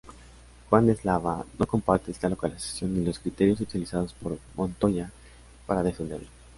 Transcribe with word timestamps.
Juan 0.67 0.89
Eslava 0.89 1.45
no 1.59 1.67
comparte 1.67 2.09
esta 2.09 2.27
localización 2.27 2.91
ni 2.91 3.05
los 3.05 3.19
criterios 3.19 3.61
utilizados 3.61 4.13
por 4.15 4.39
Montoya 4.55 5.11
para 5.67 5.83
defenderla. 5.83 6.27